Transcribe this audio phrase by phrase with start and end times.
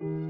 [0.00, 0.29] 这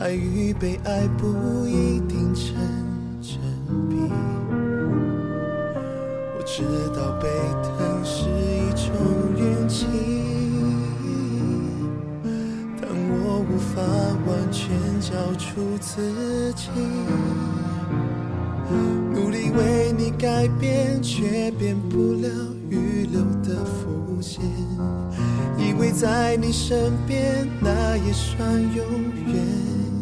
[0.00, 2.54] 爱与被爱不一定成
[3.20, 3.38] 正
[3.90, 3.96] 比。
[6.38, 6.62] 我知
[6.96, 7.28] 道被
[7.62, 8.88] 疼是一种
[9.36, 9.84] 运气，
[12.80, 13.82] 但我无法
[14.26, 14.70] 完全
[15.02, 16.70] 交出自己。
[19.12, 22.26] 努力为你改变，却变不了
[22.70, 24.42] 预留的伏线。
[25.58, 28.82] 以为在你身边，那也算永
[29.26, 29.79] 远。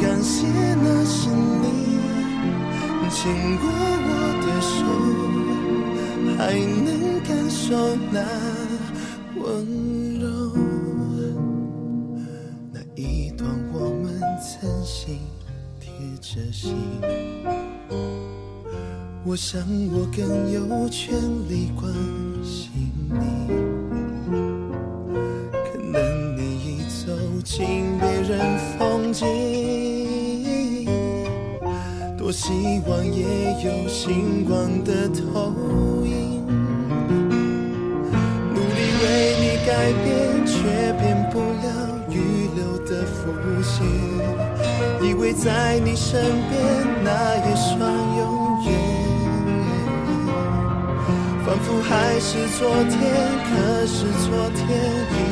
[0.00, 0.46] 感谢
[0.82, 1.64] 那是你。
[3.14, 4.74] 牵过我的手，
[6.38, 6.40] 还
[6.82, 6.90] 能
[7.22, 8.16] 感受那
[9.36, 9.44] 温
[10.18, 10.24] 柔。
[12.72, 15.20] 那一段我们曾心
[15.78, 16.74] 贴着心，
[19.24, 19.60] 我想
[19.92, 21.14] 我更有权
[21.50, 21.92] 利关
[22.42, 23.20] 心你。
[25.52, 25.94] 可能
[26.34, 27.12] 你已走
[27.44, 28.58] 进别人
[32.16, 33.24] 多希望也
[33.62, 35.52] 有星光的投
[36.06, 36.46] 影，
[38.54, 39.04] 努力为
[39.38, 39.70] 你改
[40.02, 40.10] 变，
[40.46, 40.52] 却
[40.98, 41.66] 变不了
[42.08, 43.12] 预留的伏
[43.62, 43.84] 线。
[45.06, 46.60] 以为在你身边，
[47.04, 47.70] 那也算
[48.16, 48.20] 永
[48.64, 48.68] 远。
[51.44, 52.98] 仿佛还是昨天，
[53.44, 53.50] 可
[53.86, 54.60] 是昨天
[55.28, 55.31] 已。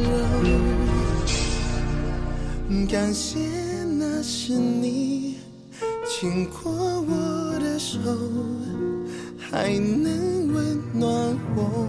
[2.89, 3.39] 感谢
[3.99, 5.37] 那是你
[6.07, 7.99] 牵过我的手，
[9.37, 11.87] 还能温暖我。